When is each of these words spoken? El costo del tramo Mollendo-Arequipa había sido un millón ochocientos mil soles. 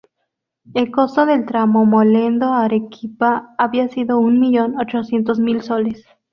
El 0.73 0.89
costo 0.89 1.27
del 1.27 1.45
tramo 1.45 1.85
Mollendo-Arequipa 1.85 3.53
había 3.59 3.87
sido 3.87 4.17
un 4.17 4.39
millón 4.39 4.75
ochocientos 4.81 5.39
mil 5.39 5.61
soles. 5.61 6.03